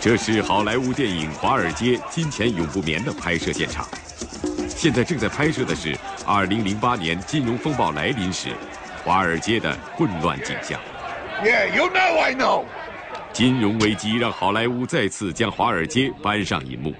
[0.00, 3.86] 这是好莱坞电影《华尔街金钱永不眠》的拍摄现场。
[4.66, 8.48] 现在正在拍摄的是2008年金融风暴来临时，
[9.04, 10.80] 华尔街的混乱景象。
[11.44, 12.64] Yeah, you know I know.
[13.34, 16.94] 金融危机让好莱坞再次将华尔街搬上银幕。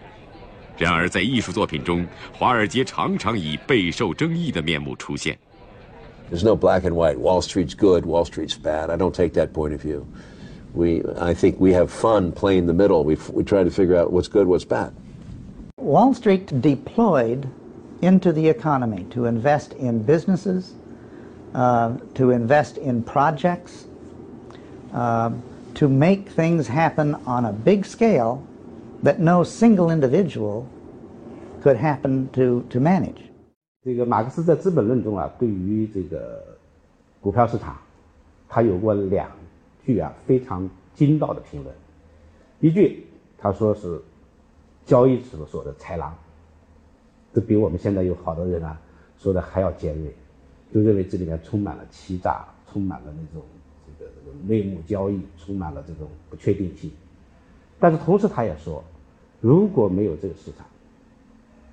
[0.77, 5.39] 然而，在艺术作品中，华尔街常常以备受争议的面目出现。
[6.31, 7.17] There's no black and white.
[7.17, 8.05] Wall Street's good.
[8.05, 8.91] Wall Street's bad.
[8.91, 10.05] I don't take that point of view.
[10.74, 13.04] We, I think we have fun playing the middle.
[13.06, 14.92] We, we try to figure out what's good, what's bad.
[15.78, 17.48] Wall Street deployed
[18.02, 20.74] into the economy to invest in businesses,
[21.54, 23.86] uh, to invest in projects,
[24.94, 25.32] uh,
[25.76, 28.44] to make things happen on a big scale
[29.04, 30.68] that no single individual
[31.62, 33.22] could happen to, to manage.
[33.84, 36.44] 这个马克思在《资本论》中啊，对于这个
[37.22, 37.78] 股票市场，
[38.50, 39.30] 他有过两
[39.85, 41.75] 句啊非常精到的评论。
[42.61, 43.07] 一句
[43.39, 44.01] 他说是
[44.85, 46.15] 交易所说的豺狼，
[47.33, 48.81] 这比我们现在有好多人啊
[49.19, 50.15] 说的还要尖锐，
[50.73, 53.47] 就认为这里面充满了欺诈，充满了那种
[53.99, 56.91] 这个这个内幕交易，充满了这种不确定性。
[57.79, 58.85] 但是同时他也说，
[59.41, 60.67] 如果没有这个市场，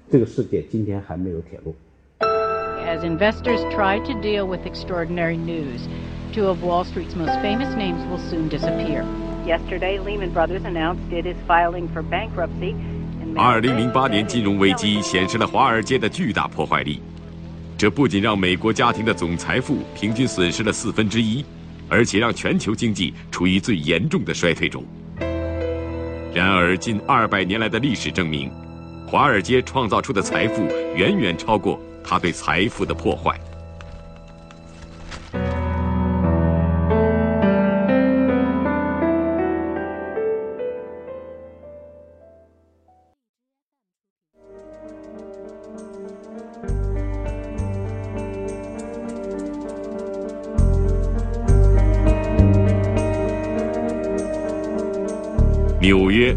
[0.09, 1.75] 这个世界今天还没有铁路。
[2.21, 5.81] As investors try to deal with extraordinary news,
[6.33, 9.03] two of Wall Street's most famous names will soon disappear.
[9.45, 12.75] Yesterday, Lehman Brothers announced it is filing for bankruptcy.
[13.35, 17.01] 二零零八年金融危机显示了华尔街的巨大破坏力，
[17.77, 21.45] 这不仅让美国家庭的总财富平均损失了四分之一，
[21.87, 24.83] 而且让全球经济处于最严重的衰退中。
[26.33, 28.51] 然而，近二百年来的历史证明，
[29.07, 30.63] 华尔街创造出的财富
[30.95, 33.39] 远远超过他对财富的破坏。
[55.87, 56.35] 纽约，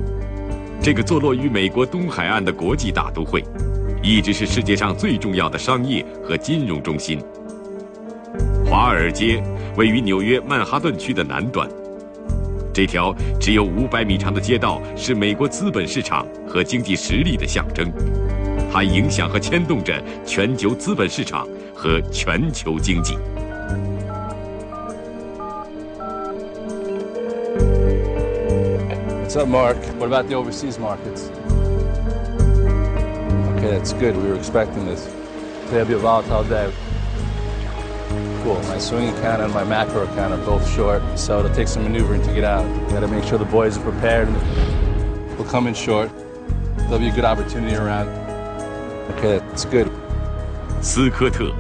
[0.80, 3.42] 这个坐落于美国东海岸的国际大都会，
[4.00, 7.18] 一直是世界上最重要的商业和金融中心。
[8.64, 9.42] 华尔街
[9.76, 11.68] 位于纽约曼哈顿区的南端，
[12.72, 17.92] 这条只有五百米长的街道是美国资本市场和经济实力的象征，
[18.72, 21.44] 它影响和牵动着全球资本市场
[21.74, 23.16] 和全球经济。
[29.29, 29.77] What's up, Mark?
[29.99, 31.29] What about the overseas markets?
[33.53, 34.17] Okay, that's good.
[34.17, 35.07] We were expecting this.
[35.67, 36.73] Today'll be a volatile day.
[38.41, 38.55] Cool.
[38.63, 42.23] My swing account and my macro account are both short, so it'll take some maneuvering
[42.23, 42.66] to get out.
[42.89, 44.27] Got to make sure the boys are prepared.
[45.38, 46.09] We'll come in short.
[46.89, 48.09] There'll be a good opportunity around.
[49.17, 49.88] Okay, that's good.
[50.81, 51.51] 斯科特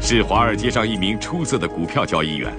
[0.00, 2.52] 是华尔街上一名出色的股票交易员，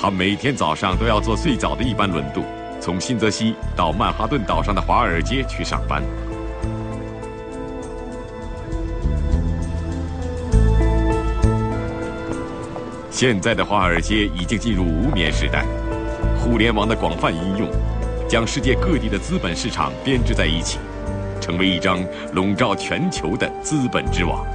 [0.00, 2.44] 他每天早上都要坐最早的一班轮渡。
[2.83, 6.03] 从新泽西到曼哈顿岛上的华尔街去上班。
[13.09, 15.63] 现在的华尔街已经进入无眠时代，
[16.37, 17.69] 互联网的广泛应用，
[18.27, 20.77] 将世界各地的资本市场编织在一起，
[21.39, 24.45] 成为一张笼罩全球的资本之网。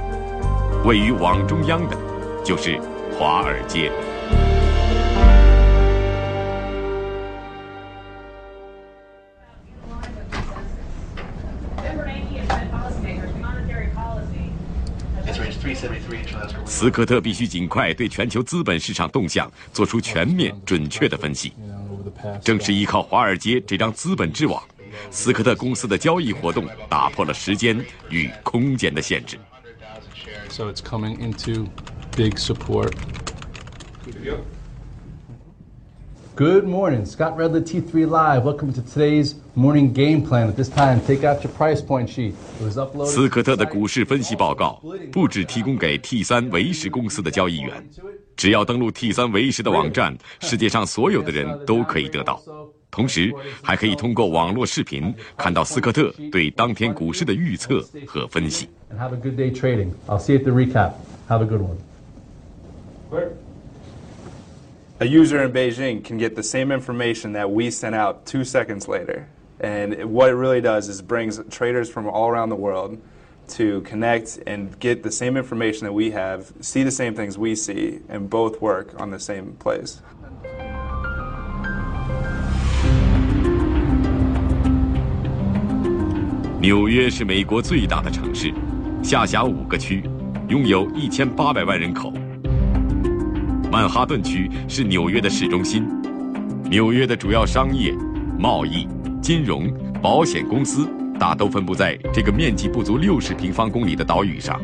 [0.85, 1.97] 位于网中央的，
[2.45, 2.79] 就是
[3.17, 3.91] 华尔街。
[16.79, 21.51] 斯科特必须尽快对全球资本市场动向做出全面、准确的分析。
[22.41, 24.63] 正是依靠华尔街这张资本之网，
[25.11, 29.37] 斯科特公司的交易活动打破了时间与空间的限制。
[30.47, 31.67] So it's coming into
[32.15, 32.93] big support.
[36.39, 38.45] Good morning, Scott Redler T3 Live.
[38.45, 40.47] Welcome to today's morning game plan.
[40.47, 42.33] At this time, take out your price point sheet.
[42.61, 43.07] It was uploaded.
[43.07, 44.81] 斯科特的股市分析报告
[45.11, 47.85] 不只提供给 T 三维时公司的交易员，
[48.37, 52.41] 只要登录 T 三维时的网站，世界上所有的人都可以得到。
[52.89, 58.69] 同时，还可以通过网络视频看到斯科特对当天股市的预测和分析。
[58.89, 59.91] And have a good day trading.
[60.07, 60.93] I'll see you at the recap.
[61.27, 61.75] Have a good one.
[65.00, 68.86] a user in Beijing can get the same information that we sent out two seconds
[68.88, 69.26] later.
[69.60, 72.98] And it- what it really does is brings traders from all around the world
[73.56, 77.54] to connect and get the same information that we have, see the same things we
[77.54, 80.00] see, and both work on the same place.
[86.60, 88.50] 纽约是美国最大的城市，
[89.02, 90.02] 下辖五个区，
[90.48, 92.10] 拥有一千八百万人口。
[93.71, 95.85] 曼哈顿区是纽约的市中心，
[96.71, 97.93] 纽约的主要商业、
[98.35, 98.87] 贸易、
[99.21, 99.71] 金融、
[100.01, 100.89] 保险公司
[101.19, 104.59] 大都分布在这个面积不足六十平方公里的岛屿上。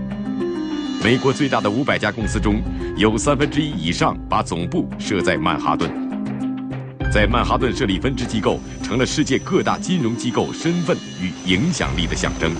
[1.03, 2.59] 美国最大的五百家公司中，
[2.97, 5.87] 有三分之一以上把总部设在曼哈顿。
[7.11, 12.51] 在曼哈顿设立分支机构，成了世界各大金融机构身份与影响力的象征。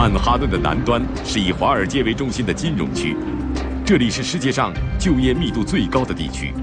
[0.00, 3.14] 曼哈顿的南端是以华尔街为中心的金融区，
[3.84, 6.54] 这里是世界上就业密度最高的地区，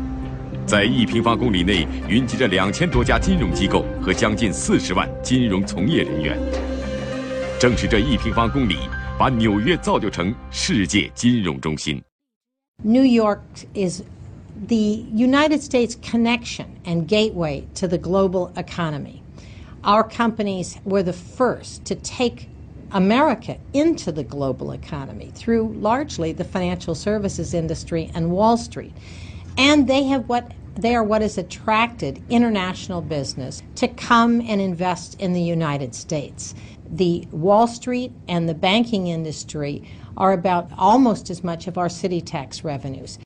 [0.65, 6.35] 在一平方公里内云集着两千多家金融机构和将近四十万金融从业人员。
[7.59, 8.75] 正是这一平方公里，
[9.19, 12.01] 把纽约造就成世界金融中心。
[12.81, 13.41] New York
[13.75, 14.01] is
[14.67, 19.21] the United States connection and gateway to the global economy.
[19.83, 22.47] Our companies were the first to take
[22.90, 28.92] America into the global economy through largely the financial services industry and Wall Street.
[29.56, 35.20] And they have what they are what has attracted international business to come and invest
[35.20, 36.54] in the United States.
[36.90, 39.82] The Wall Street and the banking industry
[40.16, 43.18] are about almost as much of our city tax revenues.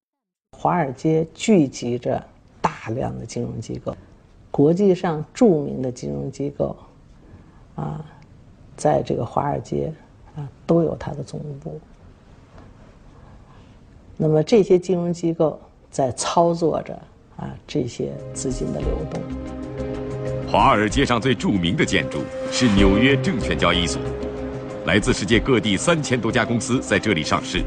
[0.56, 2.24] 华尔街聚集着
[2.60, 3.96] 大量的金融机构，
[4.50, 6.76] 国际上着名的金融机构，
[7.74, 8.04] 啊，
[8.75, 9.93] 在这个华尔街
[10.35, 11.79] 啊都有它的总部。
[14.17, 15.59] 那么这些金融机构
[15.89, 16.93] 在操作着
[17.37, 19.21] 啊这些资金的流动。
[20.47, 22.19] 华尔街上最著名的建筑
[22.51, 24.01] 是纽约证券交易所，
[24.85, 27.63] 来自世界各地三千多家公司在这里上市，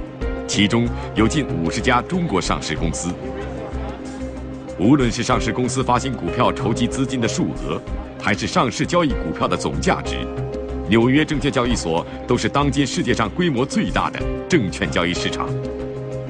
[0.46, 3.10] 其中有近五十家中国上市公司。
[4.78, 7.80] 无论是上市公司发行股票筹集资金的数额，
[8.20, 10.26] 还是上市交易股票的总价值，
[10.88, 15.48] 纽约证券交易所都是当今世界上规模最大的证券交易市场。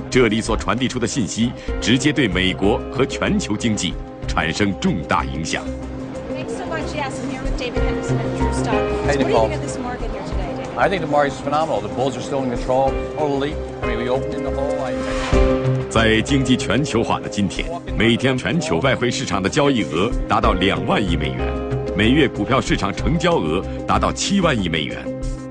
[0.08, 3.94] 这里所传递出的信息，直接对美国和全球经济
[4.28, 5.64] 产生重大影响。
[6.32, 6.94] Thanks so much.
[6.94, 8.74] Yes, I'm here with David Henderson of True Stock.
[8.74, 9.48] So what do you Nicole.
[9.48, 10.78] think this market here today, David?
[10.78, 11.80] I think the market's phenomenal.
[11.80, 13.54] The bulls are still in control totally.
[13.82, 14.70] I mean, we opened in the hole.
[14.84, 14.94] I
[15.90, 21.63] 在经济全球化的今天，每天全球外汇市场的交易额达到两万亿美元，
[21.96, 24.99] 每月股票市场成交额达到七万亿美元，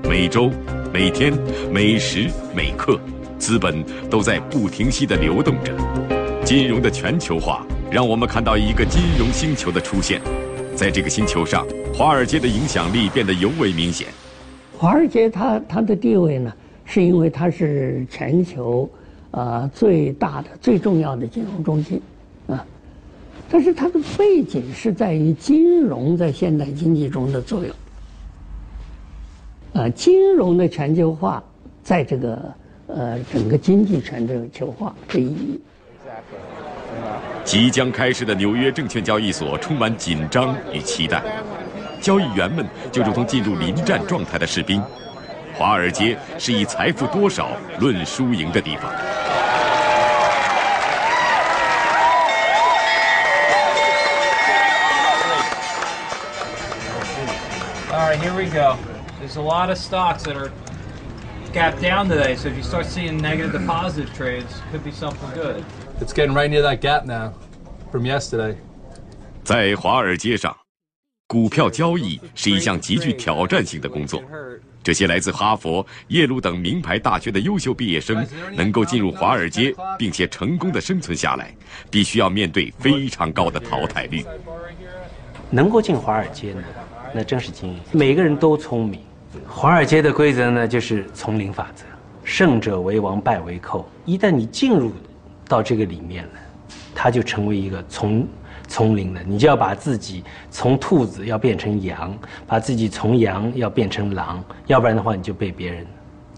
[0.02, 0.50] 每周、
[0.92, 1.32] 每天、
[1.72, 3.00] 每时每刻，
[3.38, 5.74] 资本都在不停息地流动着。
[6.44, 10.20] 金融的全球化让我们看到一个金融星球的出现，
[10.76, 14.08] 在这个星球上，华尔街的影响力变得尤为明显。
[14.76, 16.52] 华尔街它它的地位呢，
[16.84, 18.86] 是因为它是全球
[19.30, 21.98] 呃最大的、最重要的金融中心。
[23.50, 27.74] 但是它的背景是在于金融在现代经济中的作用。
[29.74, 31.42] 呃，金融的全球化
[31.82, 32.54] 在这个
[32.86, 35.60] 呃整个经济全球化的意义。
[37.44, 41.22] 即将开始的纽约证券交易所充满紧张与期待，
[42.00, 44.82] 交易员们就如同进入临战状态的士兵。
[45.52, 48.90] 华尔街是以财富多少论输赢的地方。
[58.14, 58.76] Right, here we go.
[59.18, 60.52] There's a lot of stocks that are
[61.52, 65.28] gapped down today, so if you start seeing negative to positive trades, could be something
[65.34, 65.64] good.
[66.00, 67.32] It's getting right near that gap now
[67.90, 68.56] from yesterday.
[69.42, 70.56] 在华尔街上，
[71.26, 74.22] 股票交易是一项极具挑战性的工作。
[74.82, 81.54] 这些来自哈佛、耶鲁等名牌大学的优秀毕业生能够进入华尔街，并且成功的生存下来，
[81.90, 84.24] 必须要面对非常高的淘汰率。
[85.50, 86.62] 能够进华尔街呢，
[87.14, 87.78] 那真是精英。
[87.92, 89.00] 每个人都聪明。
[89.48, 91.84] 华尔街的规则呢，就是丛林法则，
[92.24, 93.88] 胜者为王，败为寇。
[94.04, 94.92] 一旦你进入
[95.48, 96.32] 到这个里面了，
[96.94, 98.26] 它就成为一个丛
[98.66, 99.20] 丛林了。
[99.24, 102.16] 你就要把自己从兔子要变成羊，
[102.46, 105.86] 把自己从羊要变成狼，要不然的话你就被别人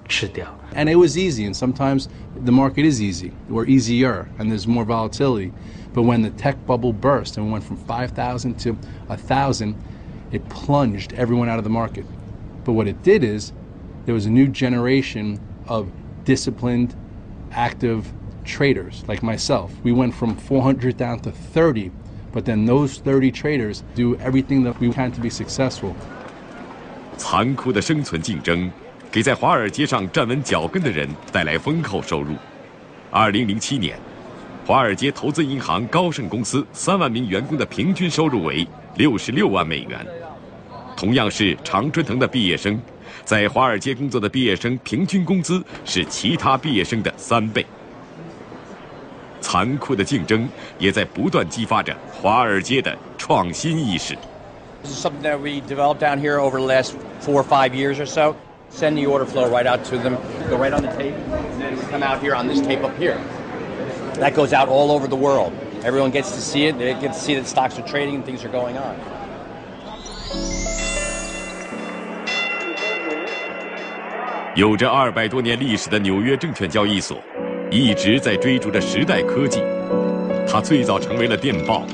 [0.09, 0.47] 吃掉。
[0.75, 2.06] And it was easy, and sometimes
[2.45, 5.52] the market is easy or easier, and there's more volatility.
[5.95, 8.76] But when the tech bubble burst and went from 5,000 to
[9.09, 9.75] 1,000,
[10.31, 12.05] it plunged everyone out of the market.
[12.63, 13.53] But what it did is
[14.05, 15.88] there was a new generation of
[16.25, 16.96] disciplined,
[17.51, 18.05] active
[18.43, 19.72] traders like myself.
[19.84, 21.91] We went from 400 down to 30,
[22.31, 25.93] but then those 30 traders do everything that we can to be successful.
[27.17, 28.72] 残酷的生存竞争，
[29.12, 32.36] 给在华尔街上站稳脚跟的人带来丰厚收入。
[33.12, 34.00] 二零零七年，
[34.66, 40.04] 华尔街投资银行高盛公司三万名员工的平均收入为六十六万美元。
[40.96, 42.76] 同样是常春藤的毕业生，
[43.25, 47.64] 在华尔街工作的毕业生平均工资是其他毕业生的三倍。
[49.40, 50.49] 残酷的竞争
[50.80, 54.16] 也在不断激发着华尔街的创新意识。
[54.82, 58.06] This is something that we developed down here over the last four or five years or
[58.06, 58.35] so.
[58.73, 60.16] Send the order flow right out to them,
[60.50, 62.99] go right on the tape, and then we come out here on this tape up
[62.99, 63.16] here.
[64.18, 65.52] That goes out all over the world.
[65.85, 66.78] Everyone gets to see it.
[66.78, 68.96] They get to see that stocks are trading and things are going on.
[74.54, 77.18] 有着二百多年历史的纽约证券交易所，
[77.70, 79.62] 一直在追逐着时代科技。
[80.49, 81.85] 它最早成为了电报、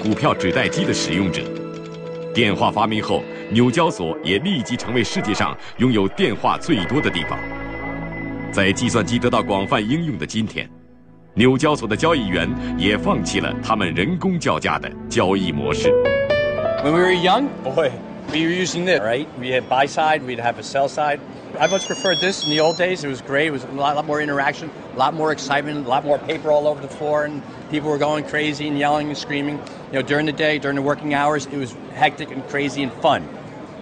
[0.00, 1.42] 股票纸袋机的使用者。
[2.32, 7.36] 电话发明后，纽交所也立即成为世界上拥有电话最多的地方。
[8.52, 10.70] 在计算机得到广泛应用的今天，
[11.37, 15.91] 纽交所的交易员也放弃了他们人工较价的交易模式。
[16.83, 17.91] When we were young, boy,
[18.31, 19.27] we were using this, right?
[19.39, 21.19] We had buy side, we'd have a sell side.
[21.59, 23.03] I much preferred this in the old days.
[23.03, 23.47] It was great.
[23.47, 26.51] It was a lot, lot more interaction, a lot more excitement, a lot more paper
[26.51, 29.59] all over the floor, and people were going crazy and yelling and screaming.
[29.91, 32.91] You know, during the day, during the working hours, it was hectic and crazy and
[32.93, 33.27] fun.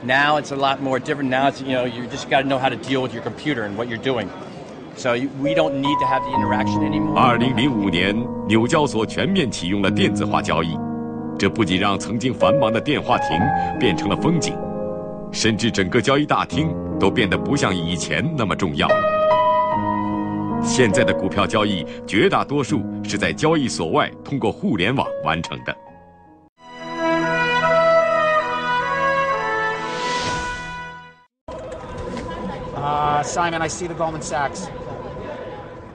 [0.04, 1.30] Now it's a lot more different.
[1.30, 3.64] Now it's you know you just got to know how to deal with your computer
[3.64, 4.30] and what you're doing.
[7.17, 8.15] 二零零五年，
[8.47, 10.79] 纽交所全面启用了电子化交易，
[11.39, 13.41] 这不仅让曾经繁忙的电话亭
[13.79, 14.55] 变成了风景，
[15.33, 18.95] 甚至整个交易大厅都变得不像以前那么重要了。
[20.63, 25.75] 现在的股票交易，绝大多数是在交易所外通过互联网完成的。
[32.77, 34.69] Uh, Simon, I see the Goldman Sachs.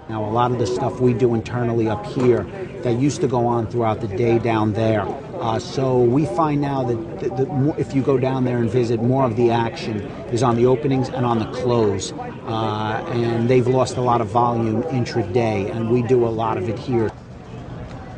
[0.09, 2.45] Now, a lot of the stuff we do internally up here
[2.83, 5.07] that used to go on throughout the day down there.
[5.41, 8.69] Uh, so we find now that, that, that more, if you go down there and
[8.69, 10.01] visit, more of the action
[10.33, 12.13] is on the openings and on the close.
[12.49, 16.69] Uh, and they've lost a lot of volume intraday, and we do a lot of
[16.69, 17.09] it here.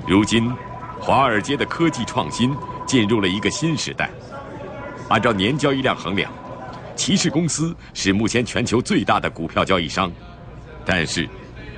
[0.07, 0.51] 如今，
[0.99, 4.09] 华尔街的科技创新进入了一个新时代。
[5.09, 6.33] 按照年交易量衡量，
[6.97, 10.11] 骑士公司是目前全球最大的股票交易商，
[10.87, 11.29] 但是，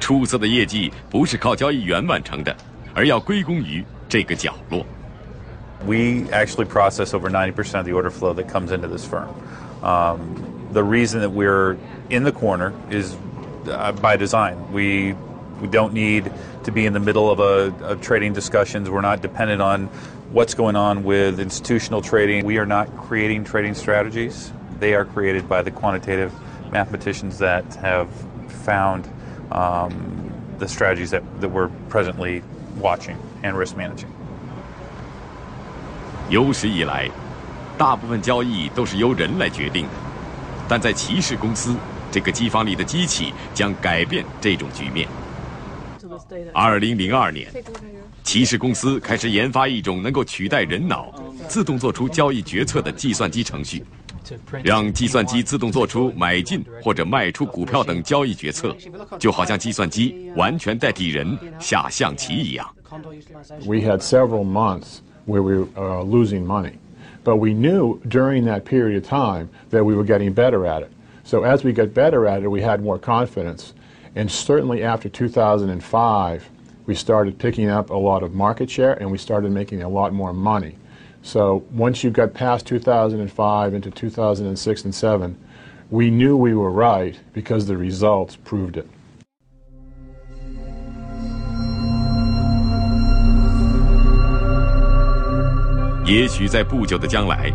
[0.00, 2.54] 出色的业绩不是靠交易员完成的，
[2.94, 4.84] 而要归功于这个角落。
[5.86, 9.28] We actually process over 90% of the order flow that comes into this firm.
[9.82, 10.18] Um,
[10.72, 11.76] the reason that we're
[12.08, 13.16] in the corner is
[13.66, 14.56] uh, by design.
[14.72, 15.14] We
[15.60, 16.30] we don't need
[16.64, 18.88] to be in the middle of a, a trading discussions.
[18.88, 19.86] We're not dependent on
[20.32, 22.44] what's going on with institutional trading.
[22.44, 24.52] We are not creating trading strategies.
[24.80, 26.32] They are created by the quantitative
[26.72, 28.08] mathematicians that have
[28.48, 29.06] found
[29.51, 29.91] um,
[30.57, 32.41] the strategies that, that we're presently
[32.81, 34.07] watching and risk managing.
[36.29, 37.09] 有史以来，
[37.77, 39.89] 大部分交易都是由人来决定的，
[40.67, 41.75] 但在骑士公司，
[42.11, 45.07] 这个机房里的机器将改变这种局面。
[46.53, 47.51] 二零零二年，
[48.23, 51.13] 骑士公司开始研发一种能够取代人脑、
[51.47, 53.83] 自动做出交易决策的计算机程序，
[54.62, 58.74] 让计算机自动做出买进或者卖出股票等交易决策，
[59.18, 62.66] 就好像计算机完全代替人下象棋一样。
[63.66, 66.74] We had several months where we were uh, losing money,
[67.24, 70.90] but we knew during that period of time that we were getting better at it.
[71.24, 73.72] So as we get better at it, we had more confidence.
[74.14, 76.42] And certainly after 2005,
[76.86, 80.12] we started picking up a lot of market share and we started making a lot
[80.12, 80.76] more money.
[81.21, 85.35] So once you got past 2005 into 2006 and 7,
[85.91, 88.85] we knew we were right because the results proved it.
[96.05, 97.51] 也许在不久的将来，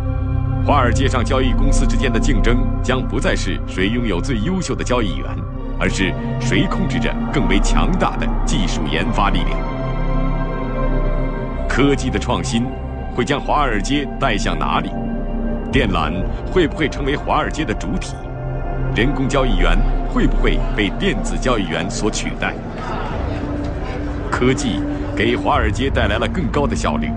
[0.64, 5.26] 华尔街上交易公司之间的竞争将不再是谁拥有最优秀的交易员，
[5.80, 9.58] 而是谁控制着更为强大的技术研发力量。
[11.68, 12.64] 科技的创新
[13.14, 14.90] 会将华尔街带向哪里？
[15.70, 16.12] 电缆
[16.52, 18.14] 会不会成为华尔街的主体？
[18.94, 19.78] 人工交易员
[20.08, 22.54] 会不会被电子交易员所取代？
[24.30, 24.80] 科技
[25.16, 27.08] 给华尔街带来了更高的效率，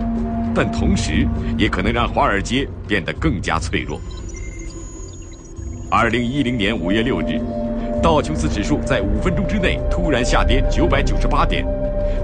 [0.53, 1.27] 但同时
[1.57, 3.99] 也可能让华尔街变得更加脆弱。
[5.89, 7.41] 二零一零年五月六日，
[8.03, 11.65] 道琼斯指数在五分钟之内突然下跌九百九十八点，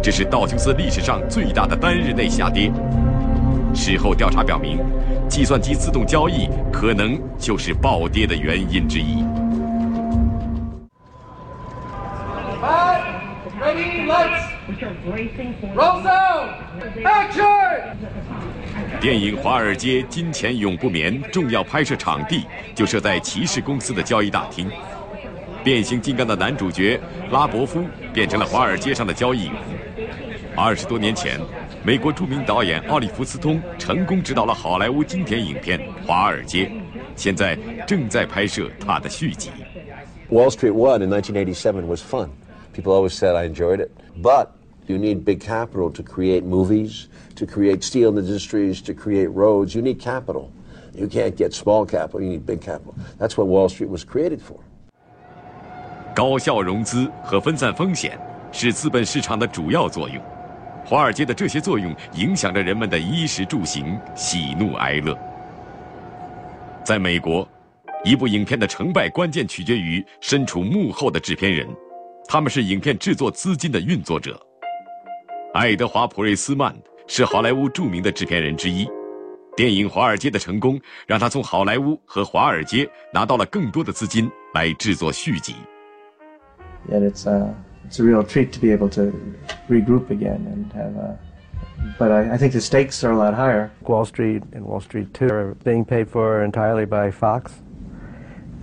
[0.02, 2.72] 这是道琼斯历史上最大的单日内下跌。
[3.76, 4.78] 事后调查表明，
[5.28, 9.26] 计算机自动交易可能就是暴跌的原因之一。
[19.02, 24.70] 电影《华尔街金钱永不眠》重要拍摄场地就设在骑士公司的交易大厅。
[25.64, 27.00] 变形金刚的男主角
[27.32, 29.54] 拉伯夫变成了华尔街上的交易员。
[30.56, 31.40] 二十多年前，
[31.86, 36.66] 美国著名导演奥利弗斯通成功执导了好莱坞经典影片《华尔街》，
[37.14, 39.50] 现在正在拍摄他的续集。
[40.30, 42.30] Wall Street One in 1987 was fun.
[42.74, 43.92] People always said I enjoyed it.
[44.22, 44.48] But
[44.88, 49.76] you need big capital to create movies, to create steel industries, to create roads.
[49.76, 50.52] You need capital.
[50.96, 52.96] You can't get small capital, you need big capital.
[53.20, 54.58] That's what Wall Street was created for.
[56.16, 58.18] 高效融资和分散风险
[58.54, 60.33] 是资本市场的主要作用。
[60.86, 65.18] 华尔街的这些作用影响着人们的衣食住行、喜怒哀乐。
[66.84, 67.48] 在美国，
[68.04, 71.68] 一部影片的成败关键取决于身处幕后的制片人，
[72.28, 74.40] 他们是影片制作资金的运作者。
[75.54, 76.76] 爱德华·普瑞斯曼
[77.08, 78.86] 是好莱坞著名的制片人之一。
[79.56, 85.56] 电影《华尔街》的成功让他从好莱坞和华尔街拿到了更多的资金来制作续集。
[86.92, 87.48] and it's uh,
[87.93, 89.13] it's a real treat to be able to
[89.69, 90.97] regroup again and have.
[90.97, 91.17] Uh,
[91.99, 93.71] but I, I think the stakes are a lot higher.
[93.83, 97.53] Wall Street and Wall Street Two are being paid for entirely by Fox.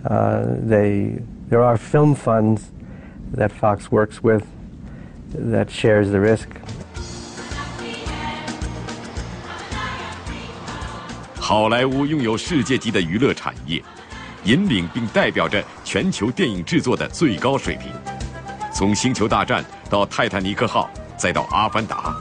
[0.06, 2.72] Uh, they there are film funds
[3.32, 4.46] that Fox works with
[5.34, 6.48] that shares the risk.
[11.40, 13.82] 好莱坞拥有世界级的娱乐产业，
[14.46, 18.09] 引领并代表着全球电影制作的最高水平。
[18.81, 22.17] 从《星球大战》到《泰坦尼克号》，再到《阿凡达》，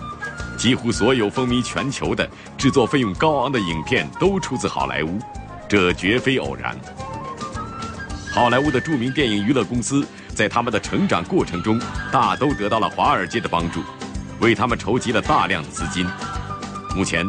[0.58, 5.17] 几乎所有风靡全球的、制作费用高昂的影片都出自好莱坞，
[5.69, 6.78] 这绝非偶然。
[8.34, 11.80] 好莱坞的著名电影娱乐公司在他们的成长过程中，
[12.12, 13.82] 大都得到了华尔街的帮助，
[14.41, 16.06] 为他们筹集了大量的资金。
[16.93, 17.26] 目前，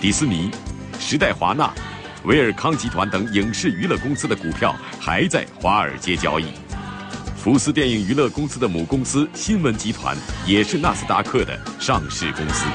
[0.00, 0.48] 迪士尼、
[1.00, 1.68] 时代华纳、
[2.22, 6.52] 维尔康集团等影视娱乐公司的股票还在华尔街交易。
[7.42, 10.14] 福斯电影娱乐公司的母公司新闻集团
[10.46, 12.66] 也是纳斯达克的上市公司。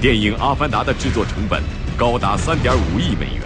[0.00, 1.62] 电影《阿凡达》的制作成本
[1.96, 3.44] 高达三点五亿美元，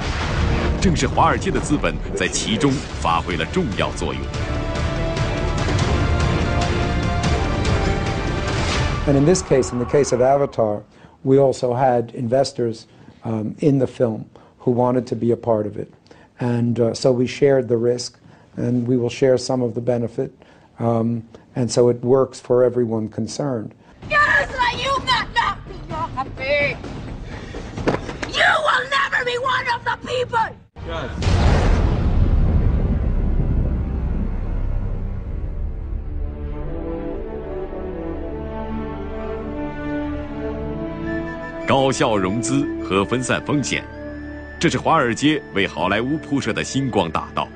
[0.80, 4.65] 正是华尔街的资本在其中发挥了重要作用。
[9.06, 10.82] And in this case, in the case of Avatar,
[11.22, 12.88] we also had investors
[13.22, 15.92] um, in the film who wanted to be a part of it.
[16.40, 18.18] And uh, so we shared the risk,
[18.56, 20.32] and we will share some of the benefit.
[20.80, 23.74] Um, and so it works for everyone concerned.
[24.10, 26.76] Yes, you not, not be your happy.
[28.32, 31.65] You will never be one of the people.
[41.66, 43.84] 高效融资和分散风险，
[44.56, 47.48] 这是华尔街为好莱坞铺设的星光大道。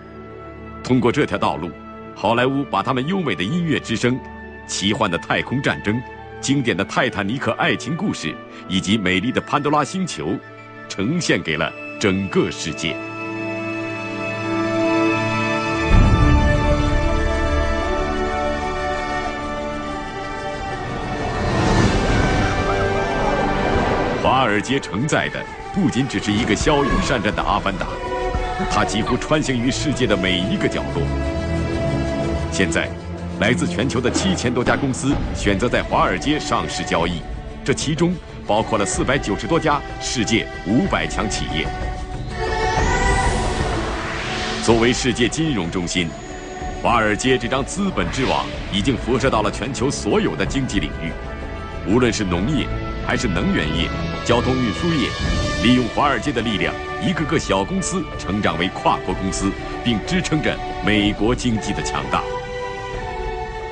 [0.83, 1.71] 通过这条道路，
[2.17, 4.19] 好莱坞把他们优美的音乐之声、
[4.67, 6.03] 奇幻的太空战争、
[6.41, 8.35] 经典的泰坦尼克爱情故事
[8.69, 10.37] 以及美丽的潘多拉星球，
[10.89, 12.97] 呈现给了整个世界。
[24.61, 25.41] 街承载的
[25.75, 27.87] 不仅只是一个骁勇善战的阿凡达，
[28.71, 31.03] 它几乎穿行于世界的每一个角落。
[32.53, 32.89] 现在，
[33.41, 37.23] 来自全球的七千多家公司选择在华尔街上市交易，
[37.65, 38.15] 这其中
[38.47, 41.67] 包括了四百九十多家世界五百强企业。
[44.63, 46.09] 作为世界金融中心，
[46.83, 51.11] 华尔街这张资本之网已经辐射到了全球所有的经济领域。
[51.89, 52.67] 无论是农业，
[53.06, 53.88] 还是能源业、
[54.26, 55.10] 交通运输业，
[55.64, 59.52] 利用华尔街的力量，一个个小公司成长为跨国公司，
[59.84, 62.24] 并支撑着美国经济的强大。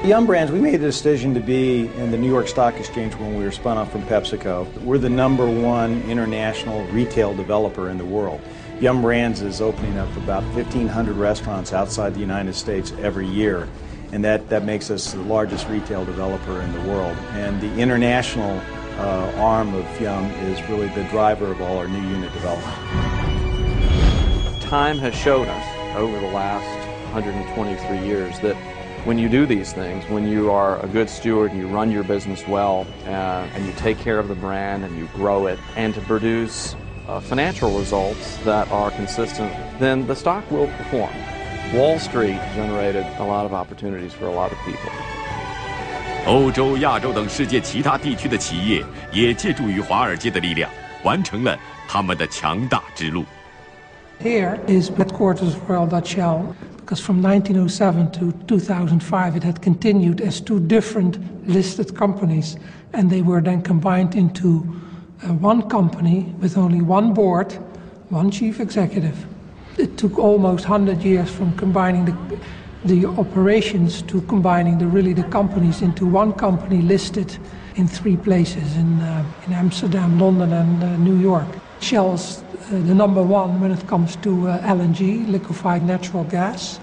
[0.06, 3.38] Yum Brands, we made the decision to be in the New York Stock Exchange when
[3.38, 4.68] we were spun off from PepsiCo.
[4.84, 8.42] We're the number one international retail developer in the world.
[8.82, 13.66] Yum Brands is opening up about 1,500 restaurants outside the United States every year,
[14.12, 17.16] and that, that makes us the largest retail developer in the world.
[17.36, 18.60] And the international
[18.99, 22.75] uh, arm of Yum is really the driver of all our new unit development.
[24.63, 26.67] Time has shown us over the last
[27.15, 28.57] 123 years that
[29.05, 32.05] when you do these things, when you are a good steward and you run your
[32.05, 35.95] business well uh, and you take care of the brand and you grow it and
[35.95, 36.75] to produce
[37.07, 41.15] uh, financial results that are consistent, then the stock will perform.
[41.73, 44.91] Wall Street generated a lot of opportunities for a lot of people.
[46.26, 50.70] 欧洲、亚洲等世界其他地区的企业也借助于华尔街的力量，
[51.04, 51.58] 完成了
[51.88, 53.26] 他们的强大之路。
[54.22, 60.22] Here is headquarters of Royal Dutch Shell because from 1907 to 2005 it had continued
[60.22, 62.56] as two different listed companies
[62.94, 64.64] and they were then combined into
[65.24, 67.52] uh, one company with only one board,
[68.10, 69.26] one chief executive.
[69.78, 72.16] It took almost 100 years from combining the,
[72.86, 77.38] the operations to combining the really the companies into one company listed
[77.76, 81.48] in three places in, uh, in Amsterdam, London and uh, New York.
[81.80, 86.80] Shell's uh, the number one when it comes to uh, LNG, liquefied natural gas.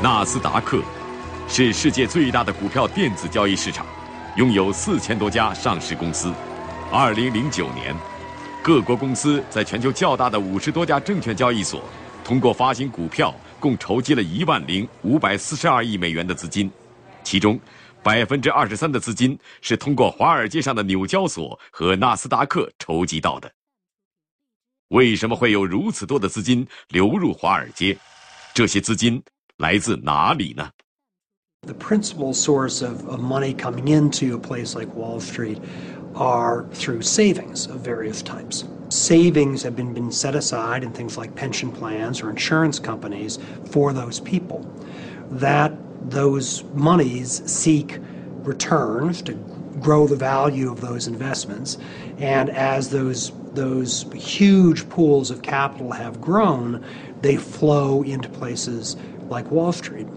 [0.00, 0.80] 纳斯达克
[1.48, 3.84] 是世界最大的股票电子交易市场，
[4.36, 6.32] 拥有四千多家上市公司。
[6.92, 7.92] 二零零九年，
[8.63, 11.83] 各国公司在全球较大的五十多家证券交易所，
[12.23, 16.71] 通过发行股票，共筹集了一万零五百四十二亿美元的资金，
[17.25, 17.59] 其中
[18.01, 23.51] 百分之二十三的资金是通过华尔街上的纽交所和纳斯达克筹集到的。
[24.87, 27.97] 为什么会有如此多的资金流入华尔街？
[28.53, 29.21] 这些资金
[29.57, 30.69] 来自哪里呢
[31.65, 35.57] ？The principal source of, of money coming into a place like Wall Street
[36.15, 38.65] are through savings of various types.
[38.89, 43.39] Savings have been, been set aside in things like pension plans or insurance companies
[43.71, 44.61] for those people.
[45.31, 45.73] That
[46.09, 47.99] those monies seek
[48.43, 49.33] returns to
[49.79, 51.77] grow the value of those investments.
[52.19, 56.83] And as those those huge pools of capital have grown,
[57.21, 58.97] they flow into places
[59.29, 60.07] like Wall Street.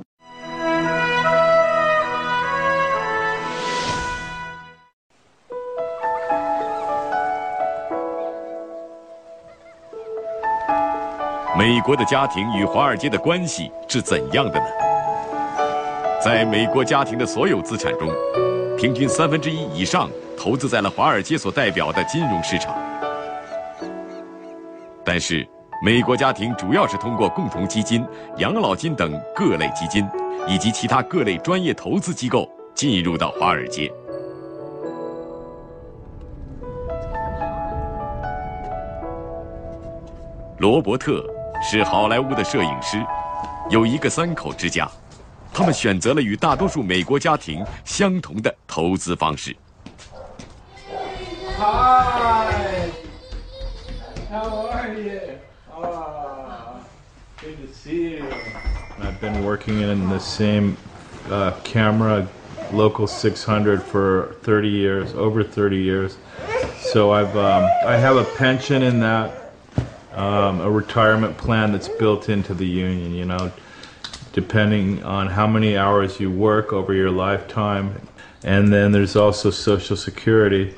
[11.67, 14.67] 美国的家庭与华尔街的关系是怎样的呢？
[16.23, 18.09] 在美国家庭的所有资产中，
[18.79, 22.73] 平均三分之一以上投资在了华尔街所代表的金融市场。
[25.05, 25.45] 但是，
[25.85, 30.09] 美国家庭主要是通过共同基金、养老金等各类基金，
[30.47, 33.93] 以及其他各类专业投资机构进入到华尔街。
[40.59, 41.23] 罗伯特
[41.66, 42.98] 是好莱坞的摄影师，
[43.70, 44.90] 有一个三口之家，
[45.54, 49.56] 他们选择了与大多数美国家庭相同的投资方式。
[51.58, 52.90] Hi.
[54.32, 55.20] How are you?
[55.72, 56.80] Ah,
[57.40, 58.26] good to see you.
[59.00, 60.78] I've been working in the same
[61.30, 62.26] uh, camera,
[62.72, 66.18] local 600, for 30 years, over 30 years.
[66.80, 69.45] So I've um, I have a pension in that,
[70.16, 73.14] um, a retirement plan that's built into the union.
[73.14, 73.52] You know,
[74.34, 78.02] depending on how many hours you work over your lifetime,
[78.44, 80.74] and then there's also Social Security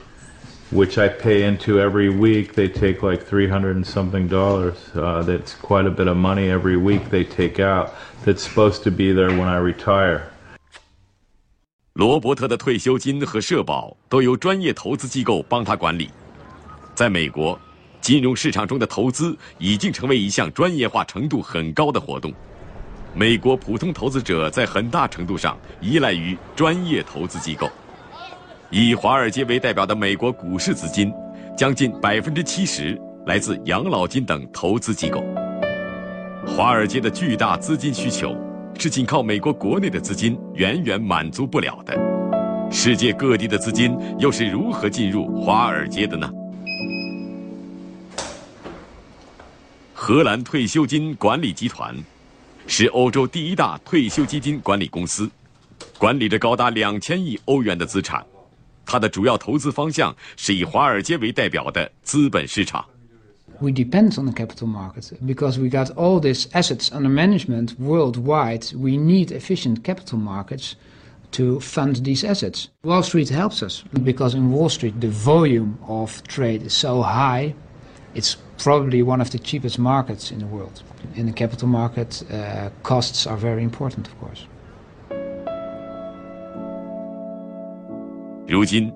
[0.73, 2.55] which I pay into every week.
[2.55, 4.75] They take like 300 and something dollars.
[4.95, 7.93] Uh, that's quite a bit of money every week they take out
[8.25, 10.29] that's supposed to be there when I retire.
[11.93, 16.09] 罗伯特的退休金和社保都由专业投资机构帮他管理。
[16.95, 17.59] 在美国，
[18.08, 22.32] 金融市场中的投资已经成为一项专业化程度很高的活动。
[23.12, 27.68] 美国普通投资者在很大程度上依赖于专业投资机构。
[28.70, 31.12] 以华尔街为代表的美国股市资金，
[31.54, 35.22] 将近百分之七十来自养老金等投资机构。
[36.46, 38.34] 华尔街的巨大资金需求，
[38.78, 41.94] 是仅靠美国国内的资金远远满足不了的。
[42.70, 46.32] 世界各地的资金又是如何进入华尔街的呢？
[49.97, 51.95] 荷兰退休金管理集团
[52.67, 55.29] 是欧洲第一大退休基金管理公司，
[55.97, 58.25] 管理着高达两千亿欧元的资产。
[58.85, 62.83] 它的主要投资方向是以华尔街为代表的资本市场。
[63.59, 68.75] We depend on the capital market because we got all these assets under management worldwide.
[68.75, 70.73] We need efficient capital markets
[71.31, 72.65] to fund these assets.
[72.83, 77.53] Wall Street helps us because in Wall Street the volume of trade is so high.
[78.14, 80.82] It's probably one of the cheapest markets in the world.
[81.14, 84.46] In the capital market, uh, costs are very important, of course.
[88.48, 88.90] 如今，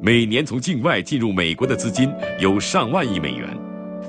[0.00, 3.48] 每年从境外进入美国的资金有上万亿美元，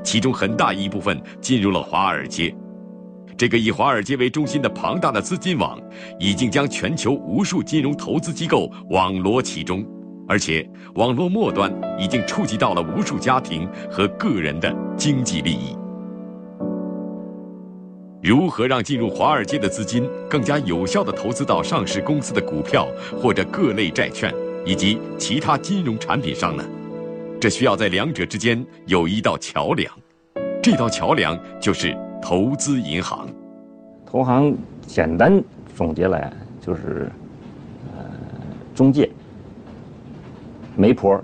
[0.03, 2.53] 其中很大一部分进入了华尔街。
[3.37, 5.81] 这个以华尔街为中心的庞大的资金网，
[6.19, 9.83] 已经将全球无数金融投资机构网罗其中，
[10.31, 10.65] 而且
[10.95, 15.75] 网络末端已经触及到了无数家庭和个人的经济利益。
[18.23, 22.87] 如何让进入华尔街的资金更加有效地投资到上市公司的股票
[23.21, 24.33] 或者各类债券？
[24.65, 26.63] 以及其他金融产品上呢？
[27.37, 29.93] 这需要在两者之间有一道桥梁，
[30.63, 33.27] 这道桥梁就是投资银行。
[34.05, 34.55] 投行
[34.87, 35.43] 简单
[35.75, 37.11] 总结来就是，
[37.97, 38.05] 呃，
[38.73, 39.09] 中介、
[40.75, 41.21] 媒婆，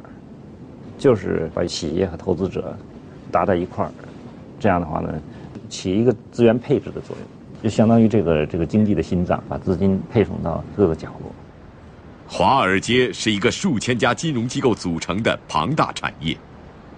[0.97, 2.77] 就是把企业和投资者
[3.31, 3.91] 搭在一块儿，
[4.59, 5.13] 这样的话呢，
[5.69, 11.31] 起一个资源配置的作用，就相当于这个这个经济的心脏，把资金配送到各个角落。
[12.27, 16.37] 华尔街是一个数千家金融机构组成的庞大产业，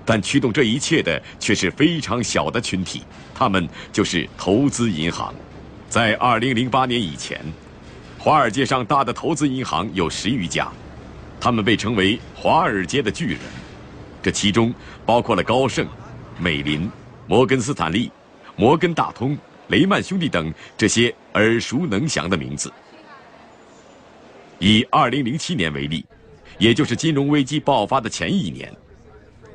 [0.04, 3.04] 但驱动这一切的却是非常小的群体，
[3.36, 5.32] 他们就是投资银行。
[5.88, 7.40] 在2008年以前，
[8.18, 10.68] 华尔街上大的投资银行有十余家，
[11.40, 13.40] 他们被称为“华尔街的巨人”，
[14.22, 14.74] 这其中
[15.06, 15.88] 包括了高盛、
[16.38, 16.90] 美林、
[17.28, 18.12] 摩根斯坦利、
[18.56, 19.38] 摩根大通、
[19.70, 22.72] 雷曼兄弟等这些耳熟能详的名字。
[24.60, 26.06] 以2007年为例，
[26.58, 28.70] 也就是金融危机爆发的前一年，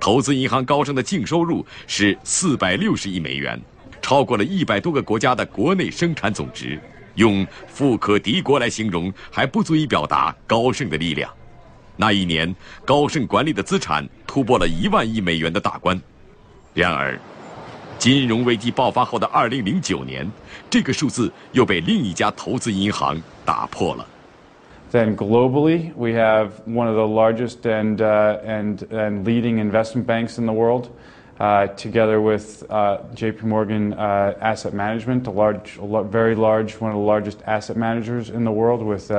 [0.00, 3.60] 投资银行高盛的净收入是460亿美元，
[4.00, 6.80] 超过了一百多个国家的国内生产总值。
[7.16, 11.30] 用“富可敌国”来形容还不足以表达高盛的力量。
[11.96, 12.54] 那一年，
[12.84, 16.00] 高盛管理的资产突破了一万亿美元的大关。
[16.74, 17.18] 然而，
[17.98, 20.28] 金融危机爆发后的二零零九年，
[20.68, 24.06] 这个数字又被另一家投资银行打破了。
[24.90, 30.46] Then globally, we have one of the largest and, uh, and, and leading investment banks in
[30.46, 30.88] the world,
[31.40, 36.92] uh, together with uh, JP Morgan uh, Asset Management, a large, a very large, one
[36.92, 39.10] of the largest asset managers in the world with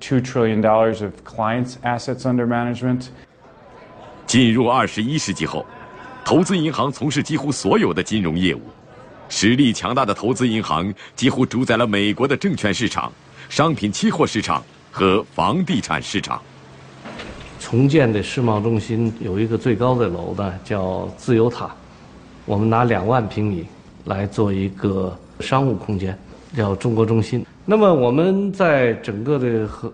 [0.00, 3.08] uh, $2 trillion of clients' assets under management.
[4.26, 5.66] 进入二十一世纪后，
[6.24, 8.60] 投资银行从事几乎所有的金融业务。
[9.28, 13.12] 实力强大的投资银行几乎主宰了美国的证券市场、
[13.48, 16.40] 商品期货市场和房地产市场。
[17.60, 21.70] 重建的世贸中心有一个最高的楼呢，叫自由塔。
[22.44, 23.66] 我们拿两万平米
[24.06, 26.18] 来做一个商务空间，
[26.56, 27.44] 叫中国中心。
[27.70, 29.92] 那么我们在整个的和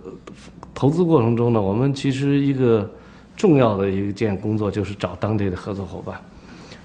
[0.74, 2.90] 投资过程中呢，我们其实一个
[3.36, 6.18] 重要的一件工作就是找当地的合作伙伴。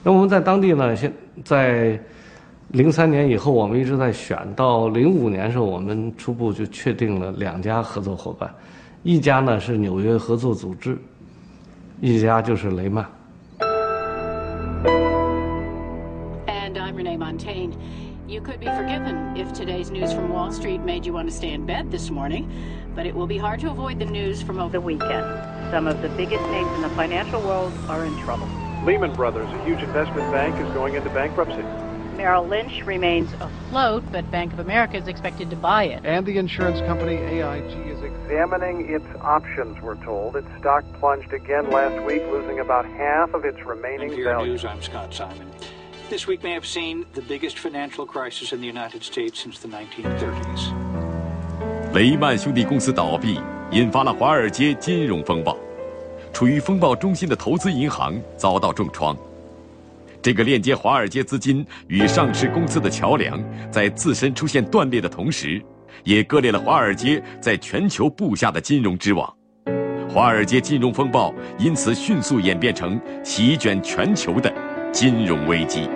[0.04, 1.10] 那我们在当地呢，现
[1.46, 1.98] 在。
[2.74, 4.38] 零三年以后，我们一直在选。
[4.56, 8.50] 到零五年时候，我们初步就确定了两家合作伙伴，
[9.04, 10.98] 一家呢是纽约合作组织，
[12.00, 13.06] 一家就是雷曼。
[18.42, 21.64] You could be forgiven if today's news from Wall Street made you want to stay in
[21.64, 22.52] bed this morning,
[22.96, 25.70] but it will be hard to avoid the news from over the weekend.
[25.70, 28.48] Some of the biggest names in the financial world are in trouble.
[28.84, 31.62] Lehman Brothers, a huge investment bank, is going into bankruptcy.
[32.18, 36.04] Merrill Lynch remains afloat, but Bank of America is expected to buy it.
[36.04, 40.36] And the insurance company AIG is examining its options, we're told.
[40.36, 44.54] Its stock plunged again last week, losing about half of its remaining NPR value.
[44.54, 45.52] News, I'm Scott Simon.
[46.12, 49.69] This week may have seen the biggest financial crisis in the United States since the
[49.69, 50.74] 1930s.
[51.93, 53.39] 雷曼兄弟公司倒闭，
[53.71, 55.58] 引发了华尔街金融风暴。
[56.34, 59.15] 处于风暴中心的投资银行遭到重创。
[60.21, 65.63] 这个链接华尔街资金与上市公司的桥梁，在自身出现断裂的同时，
[66.04, 69.34] 也割裂了华尔街在全球布下的金融之网。
[70.13, 74.54] 华尔街金融风暴因此迅速演变成席卷全球的
[74.91, 75.88] 金融危机。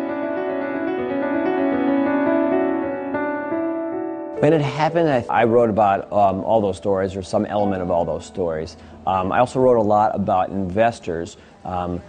[4.41, 7.91] When it happened, I, I wrote about um, all those stories, or some element of
[7.91, 8.77] all those stories.
[9.07, 11.37] Um, I also wrote a lot about investors.
[11.65, 12.01] Um,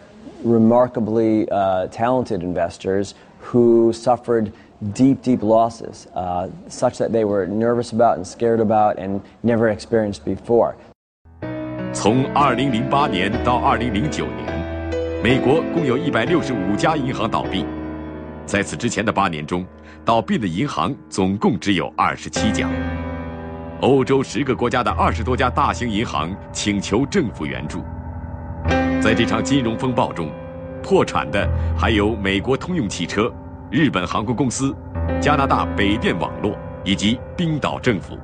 [0.43, 4.51] remarkably uh, talented investors who suffered
[4.93, 9.69] deep, deep losses, uh, such that they were nervous about and scared about and never
[9.69, 10.75] experienced before.
[11.93, 17.65] 从2008年到2009年，美国共有一百六十五家银行倒闭。
[18.47, 19.63] 在此之前的八年中，
[20.06, 22.70] 倒闭的银行总共只有二十七家。
[23.80, 27.82] 欧洲十个国家的二十多家大型银行请求政府援助。
[29.02, 30.30] 在这场金融风暴中，
[30.80, 33.28] 破产的还有美国通用汽车、
[33.68, 34.72] 日本航空公司、
[35.20, 38.16] 加拿大北电网络以及冰岛政府。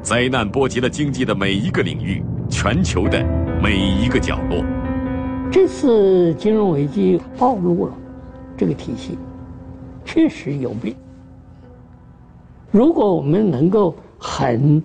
[0.00, 3.22] 灾难波及了经济的每一个领域，全球的
[3.62, 4.64] 每一个角落。
[5.50, 7.92] 这次金融危机暴露了
[8.56, 9.18] 这个体系
[10.04, 10.94] 确实有病。
[12.70, 14.82] 如果我们能够很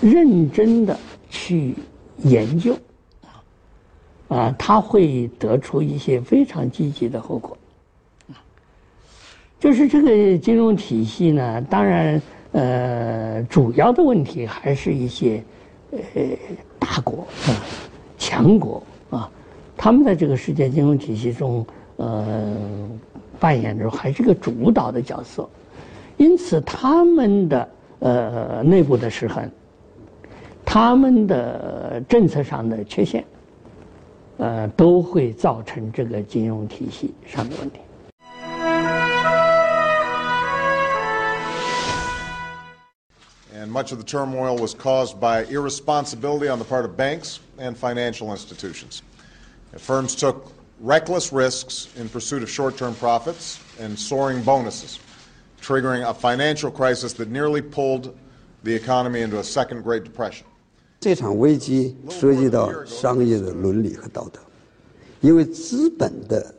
[0.00, 1.74] 认真的去
[2.24, 2.76] 研究，
[4.28, 7.56] 啊，他会得出一些非常积极的后果。
[9.60, 15.44] 就是这个金融体系呢，当然，呃，主要的问题还是一些
[15.92, 16.00] 呃
[16.78, 17.62] 大国啊、
[18.18, 19.30] 强国啊，
[19.76, 21.64] 他们在这个世界金融体系中，
[21.96, 22.56] 呃，
[23.42, 25.50] 扮演着还是个主导的角色，
[26.16, 29.50] 因此他们的呃内部的失衡，
[30.64, 33.24] 他们的政策上的缺陷。
[34.38, 37.80] 呃，都会造成这个金融体系上的问题。
[43.54, 48.34] And much of the turmoil was caused by irresponsibility on the part of banks and financial
[48.34, 49.02] institutions.
[49.76, 50.50] Firms took
[50.81, 54.99] reckless risks in pursuit of short term profits and soaring bonuses,
[55.61, 58.15] triggering a financial crisis that nearly pulled
[58.63, 60.45] the economy into a second Great Depression.
[60.99, 64.39] 这场危机涉及到商业的伦理和道德，
[65.21, 66.53] 因为资本的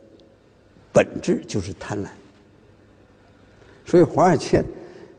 [0.93, 2.07] 本质就是贪婪，
[3.85, 4.63] 所以华尔街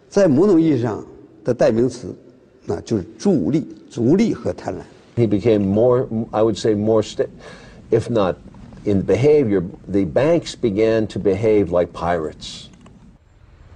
[0.09, 1.05] 在某种意义上
[1.45, 2.15] 的代名词，
[2.65, 4.81] 那就是助力、逐利和贪婪。
[5.17, 7.29] He became more, I would say, more, st-
[7.91, 8.37] if not
[8.85, 12.67] in behavior, the banks began to behave like pirates.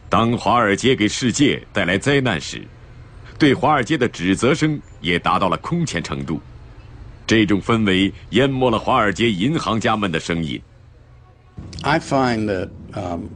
[0.09, 2.63] 当华尔街给世界带来灾难时，
[3.39, 6.41] 对华尔街的指责声也达到了空前程度。
[7.27, 10.61] 这种氛围淹没了华尔街银行家们的声音。
[11.83, 13.29] I find that um,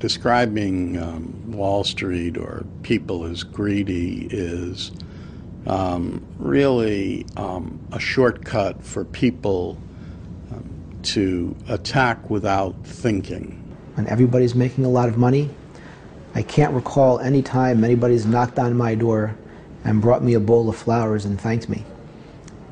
[0.00, 4.90] describing um, Wall Street or people as greedy is
[5.66, 9.85] um, really um, a shortcut for people um,
[11.14, 13.58] to attack without thinking.
[13.94, 15.50] When everybody's making a lot of money,
[16.34, 19.34] I can't recall any time anybody's knocked on my door
[19.84, 21.84] and brought me a bowl of flowers and thanked me.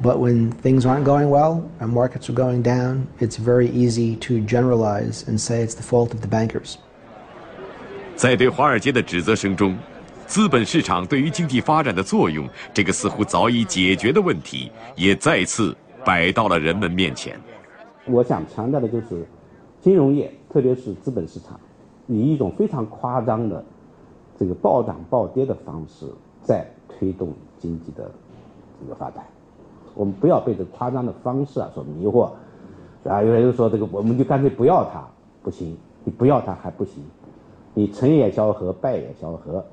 [0.02, 4.40] But when things aren't going well and markets are going down, it's very easy to
[4.40, 6.78] generalize and say it's the fault of the bankers.
[8.16, 9.76] 在对华尔街的指责声中，
[10.26, 17.38] 资本市场对于经济发展的作用这个似乎早已解决的问题，也再次摆到了人们面前。
[18.07, 19.25] 我想强调的就是，
[19.81, 21.59] 金融业，特别是资本市场，
[22.07, 23.63] 以一种非常夸张的
[24.37, 26.05] 这个暴涨暴跌的方式，
[26.43, 28.09] 在推动经济的
[28.79, 29.23] 这个发展。
[29.95, 32.29] 我们不要被这夸张的方式啊所迷惑，
[33.05, 35.07] 啊，有人说这个我们就干脆不要它，
[35.41, 37.03] 不行，你不要它还不行，
[37.73, 39.65] 你成也萧何，败也萧何，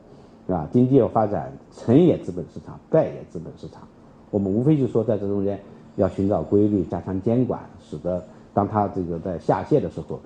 [0.47, 0.67] 是吧？
[0.73, 3.83] 经济要发展，成也资本市场，败也资本市场。
[4.31, 5.61] 我们无非就是说在这中间
[5.97, 7.61] 要寻找规律，加强监管，
[7.93, 8.25] 使得
[8.55, 10.19] 当他这个在下线的时候，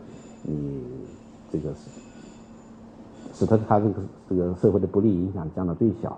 [0.45, 0.81] 你
[1.53, 1.91] 这个使
[3.35, 3.95] 使得他这个
[4.31, 6.17] 这个社会的不利影响降到最小。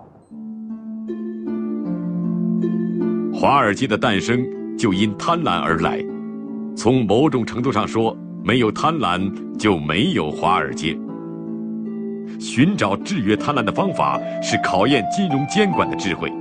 [3.33, 4.45] 华尔街的诞生
[4.77, 6.05] 就因贪婪而来，
[6.75, 10.95] 从某种程度上说，没有贪婪就没有华尔街。
[12.39, 16.31] 寻找制约贪婪的方法是考验金融监管的智慧。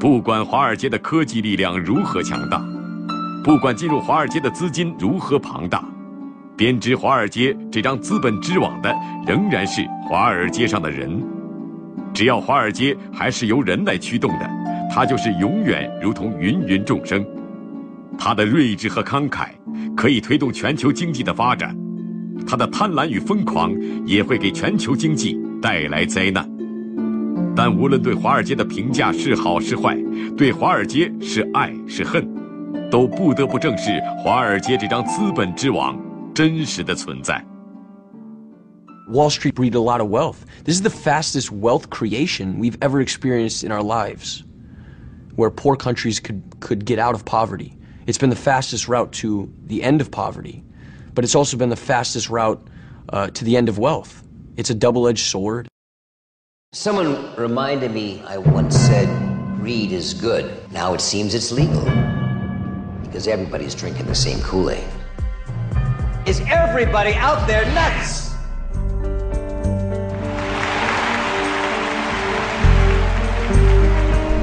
[0.00, 2.64] 不管华尔街的科技力量如何强大，
[3.44, 5.84] 不管进入华尔街的资金如何庞大，
[6.56, 8.94] 编织华尔街这张资本织网的
[9.26, 11.20] 仍然是华尔街上的人。
[12.14, 14.48] 只要华尔街还是由人来驱动的，
[14.94, 17.24] 它就是永远如同芸芸众生。
[18.16, 19.48] 它的睿智和慷慨
[19.96, 21.76] 可以推动全球经济的发展，
[22.46, 23.72] 它的贪婪与疯狂
[24.06, 26.48] 也会给全球经济带来灾难。
[27.56, 29.98] 但无论对华尔街的评价是好是坏，
[30.36, 32.24] 对华尔街是爱是恨，
[32.91, 35.99] 都不得不正视华尔街这张资本之网
[36.33, 37.43] 真实的存在。
[39.09, 40.45] Wall Street breeded a lot of wealth.
[40.65, 44.43] This is the fastest wealth creation we've ever experienced in our lives,
[45.35, 47.77] where poor countries could, could get out of poverty.
[48.05, 50.63] It's been the fastest route to the end of poverty,
[51.13, 52.61] but it's also been the fastest route
[53.09, 54.23] uh, to the end of wealth.
[54.57, 55.67] It's a double edged sword.
[56.73, 59.07] Someone reminded me I once said
[59.57, 60.71] greed is good.
[60.71, 62.00] Now it seems it's legal.
[63.12, 64.82] Because everybody's drinking the same Kool Aid.
[66.24, 68.32] Is everybody out there nuts?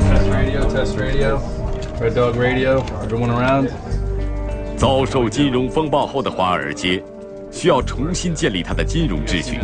[0.05, 1.41] Test radio, test radio.
[1.99, 2.83] Red Dog Radio.
[3.01, 3.71] Everyone around.
[4.77, 7.03] 遭受金融风暴后的华尔街，
[7.51, 9.57] 需要重新建立它的金融秩序。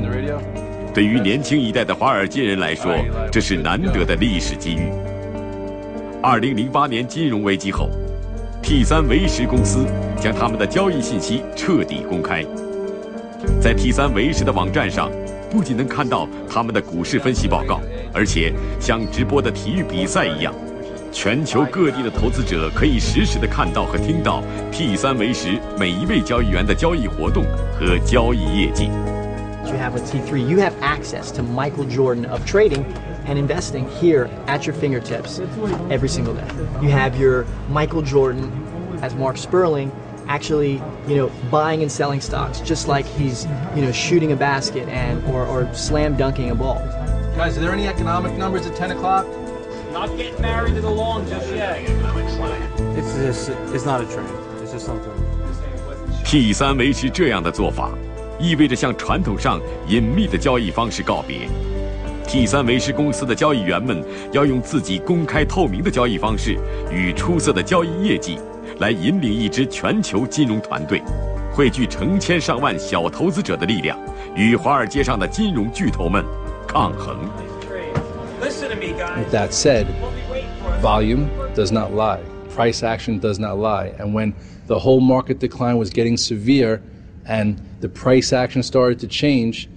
[0.96, 2.92] 对于年轻一代的华尔街人来说，
[3.32, 4.92] 这是难得的历史机遇。
[6.24, 7.88] 二零零八年金融危机后
[8.66, 9.86] ，T 三维时公司
[10.20, 12.44] 将他们的交易信息彻底公开。
[13.62, 15.12] 在 T 三维时的网站上，
[15.52, 17.80] 不仅能看到他们的股市分析报告，
[18.12, 20.52] 而且像直播的体育比赛一样，
[21.12, 24.42] 全球各地的投资者可以实时的看到和听到
[24.72, 27.44] T 三维时每一位交易员的交易活动
[27.80, 28.90] 和交易业绩。
[29.68, 32.84] you have with T3, you have access to Michael Jordan of trading
[33.27, 35.41] and investing here at your fingertips
[35.91, 36.47] every single day.
[36.83, 38.51] You have your Michael Jordan
[39.03, 39.91] as Mark Sperling
[40.27, 44.89] actually, you know, buying and selling stocks just like he's, you know, shooting a basket
[44.89, 46.79] and or, or slam dunking a ball.
[47.37, 49.27] Guys, are there any economic numbers at 10 o'clock?
[49.93, 51.81] Not getting married to the lawn just yet.
[52.97, 54.29] It's just, it's not a trend.
[54.63, 55.11] It's just something.
[56.25, 57.91] T 三维持这样的做法，
[58.39, 61.49] 意味着向传统上隐秘的交易方式告别。
[62.27, 66.57] T 三维时公司的交易员们要用自己公开透明的交易方式
[66.93, 68.39] 与出色的交易业绩，
[68.79, 71.03] 来引领一支全球金融团队，
[71.53, 73.99] 汇聚成千上万小投资者的力量，
[74.37, 76.25] 与华尔街上的金融巨头们
[76.69, 77.19] 抗衡。
[78.41, 79.19] Listen to me, guys.
[79.19, 79.87] With that said,
[80.81, 82.21] volume does not lie.
[82.55, 83.93] Price action does not lie.
[83.99, 84.33] And when
[84.67, 86.81] the whole market decline was getting severe
[87.27, 89.69] and the price action started to change,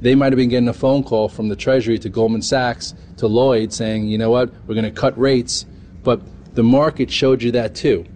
[0.00, 3.26] they might have been getting a phone call from the Treasury to Goldman Sachs to
[3.26, 5.66] Lloyd saying, you know what, we're going to cut rates.
[6.02, 6.22] But
[6.54, 8.06] the market showed you that too.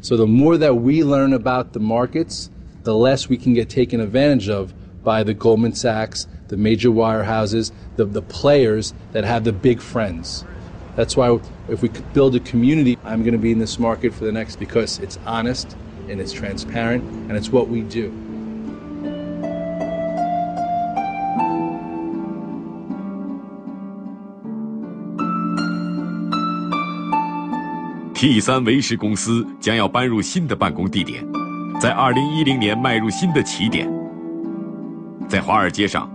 [0.00, 2.50] So the more that we learn about the markets,
[2.84, 4.72] the less we can get taken advantage of
[5.04, 10.44] by the Goldman Sachs, the major wirehouses, the, the players that have the big friends.
[10.94, 14.14] That's why if we could build a community, I'm going to be in this market
[14.14, 15.76] for the next because it's honest
[16.08, 18.25] and it's transparent and it's what we do.
[28.25, 31.25] T 三维时公司将要搬入新的办公地点，
[31.79, 33.91] 在二零一零年迈入新的起点。
[35.27, 36.09] 在华尔街上，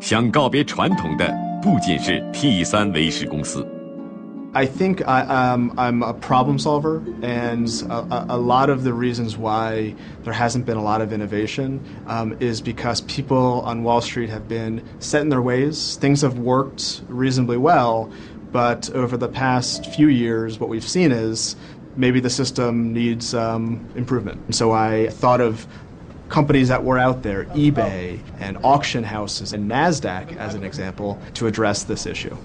[0.00, 3.66] 想告别传统的不仅是 T 三维时公司。
[4.52, 8.92] I think I, um, I'm a problem solver, and a, a, a, lot of the
[8.92, 9.94] reasons why
[10.24, 14.48] there hasn't been a lot of innovation um, is because people on Wall Street have
[14.48, 15.96] been set in their ways.
[16.00, 18.10] Things have worked reasonably well,
[18.54, 21.56] but over the past few years, what we've seen is
[21.96, 24.54] maybe the system needs um, improvement.
[24.54, 25.66] So I thought of
[26.28, 31.46] companies that were out there, eBay and auction houses and NASDAQ as an example, to
[31.46, 32.36] address this issue.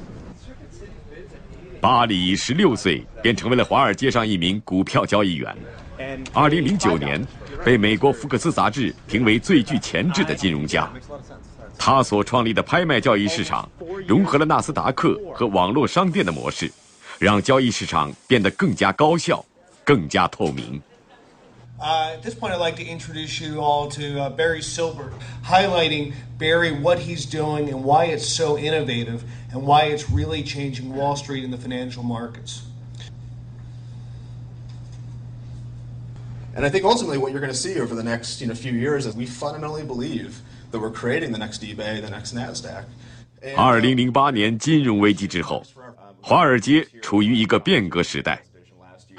[1.82, 5.56] 巴里十六岁便成为了华尔街上一名股票交易员。
[6.34, 7.24] 二零零九年，
[7.64, 10.92] 被美国福克斯杂志评为最具潜质的金融家。
[11.80, 13.70] 他所创立的拍卖交易市场，
[14.08, 16.72] 融合了纳斯达克和网络商店的模式，
[17.20, 19.44] 让交易市场变得更加高效、
[19.84, 20.82] 更加透明。
[21.78, 25.12] Uh, at this point, I'd like to introduce you all to uh, Barry Silbert,
[25.44, 30.96] highlighting Barry, what he's doing, and why it's so innovative, and why it's really changing
[30.96, 32.62] Wall Street and the financial markets.
[36.56, 38.72] And I think ultimately what you're going to see over the next you know, few
[38.72, 40.40] years is we fundamentally believe
[40.72, 42.84] that we're creating the next eBay, the next NASDAQ.
[43.56, 45.64] 二零零八年金融危机之后，
[46.22, 48.42] 华尔街处于一个变革时代。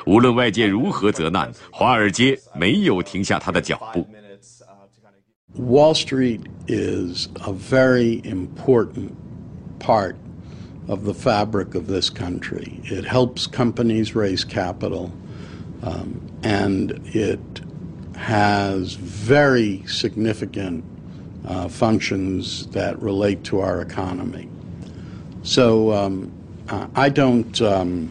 [0.04, 4.06] 无论外界如何责难，华尔街没有停下他的脚步。
[5.58, 9.12] Wall Street is a very important
[9.78, 10.16] part
[10.86, 12.80] of the fabric of this country.
[12.84, 15.10] It helps companies raise capital,
[15.82, 17.40] um, and it
[18.14, 20.82] has very significant
[21.46, 24.48] uh, functions that relate to our economy.
[25.42, 26.32] So um,
[26.68, 27.60] uh, I don't.
[27.62, 28.10] Um,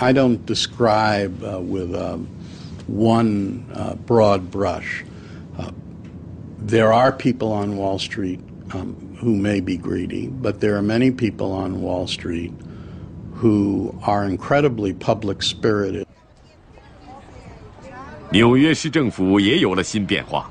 [0.00, 2.18] I don't describe uh, with uh,
[2.86, 5.04] one uh, broad brush.
[6.60, 8.40] there are people on Wall Street
[8.74, 12.52] um, who may be greedy, but there are many people on Wall Street
[13.34, 16.06] who are incredibly public spirited.
[18.30, 20.50] 纽约市政府也有了新变化。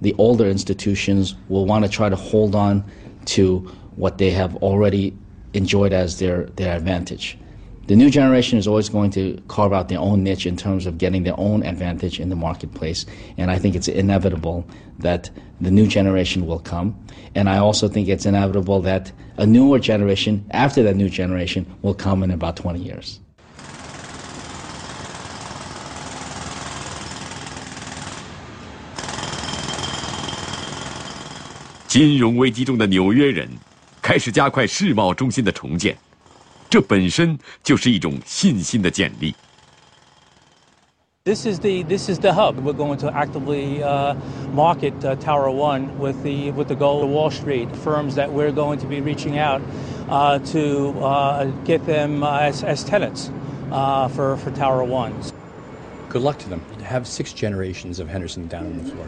[0.00, 2.84] the older institutions will want to try to hold on
[3.26, 3.58] to
[3.96, 5.16] what they have already
[5.52, 7.36] enjoyed as their, their advantage.
[7.86, 10.96] The new generation is always going to carve out their own niche in terms of
[10.96, 13.04] getting their own advantage in the marketplace.
[13.36, 14.64] And I think it's inevitable
[15.00, 15.28] that
[15.60, 16.96] the new generation will come.
[17.34, 21.94] And I also think it's inevitable that a newer generation, after that new generation, will
[21.94, 23.18] come in about 20 years.
[31.89, 33.49] 金融危机中的纽约人
[34.01, 35.97] 开始加快世贸中心的重建。
[36.69, 39.33] 这本身就是一种信心的建立。
[41.25, 42.59] This is the this is the hub.
[42.59, 44.13] We're going to actively uh,
[44.53, 48.51] market uh, Tower One with the with the goal of Wall Street firms that we're
[48.51, 49.59] going to be reaching out
[50.07, 53.31] uh, to uh, get them uh, as, as tenants
[53.71, 55.13] uh, for for Tower One.
[56.10, 56.60] Good luck to them.
[56.82, 59.06] Have six generations of Henderson down on the floor.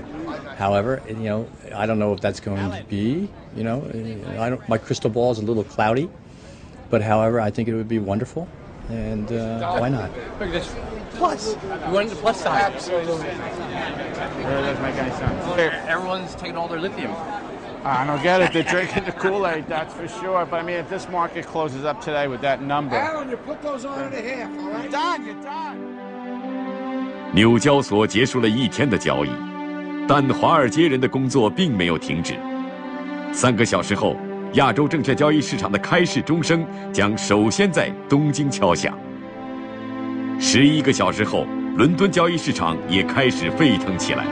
[0.55, 3.29] However, you know, I don't know if that's going to be.
[3.57, 3.85] You know,
[4.39, 4.69] I don't.
[4.69, 6.09] My crystal ball is a little cloudy.
[6.91, 8.47] But however, I think it would be wonderful,
[8.91, 10.11] and uh, why not?
[10.39, 10.75] Look at this.
[11.15, 11.55] Plus.
[11.55, 12.75] You wanted the plus side.
[12.75, 13.17] Absolutely.
[13.17, 15.59] There, my guy's son.
[15.89, 17.13] Everyone's taking all their lithium.
[17.83, 18.53] I don't get it.
[18.53, 20.45] They're drinking the Kool-Aid, that's for sure.
[20.45, 22.95] But I mean, if this market closes up today with that number.
[22.95, 24.91] Alan, you put those on and a half, all right?
[24.91, 26.02] Done, you're done.
[27.35, 29.31] 纽交所结束了一天的交易，
[30.07, 32.35] 但华尔街人的工作并没有停止。
[33.33, 34.17] 三个小时后。
[34.55, 36.63] 亚洲证券交易市场的开市钟声
[36.93, 38.93] 将首先在东京敲响。
[40.39, 44.27] 十一个小时后，伦敦交易市场也开始沸腾起来。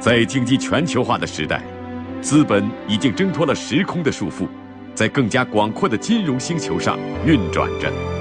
[0.00, 1.60] 在经济全球化的时代，
[2.22, 4.48] 资本已经挣脱了时空的束缚，
[4.94, 8.13] 在更加广阔的金融星球上运转着。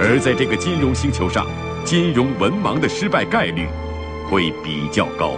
[0.00, 1.46] 而在这个金融星球上，
[1.84, 3.66] 金融文盲的失败概率
[4.30, 5.36] 会比较高。